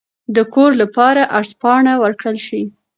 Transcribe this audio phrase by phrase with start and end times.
[0.35, 2.61] د کور لپاره عرض پاڼه ورکړل شي.